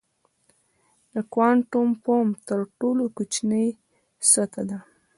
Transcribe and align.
د 1.13 1.15
کوانټم 1.33 1.87
فوم 2.03 2.27
تر 2.47 2.59
ټولو 2.79 3.03
کوچنۍ 3.15 3.67
سطحه 4.31 4.63
ده. 4.69 4.79